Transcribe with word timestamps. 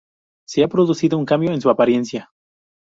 Se 0.47 0.63
ha 0.63 0.67
producido 0.67 1.15
un 1.15 1.25
cambio 1.25 1.51
en 1.51 1.61
su 1.61 1.69
apariencia. 1.69 2.31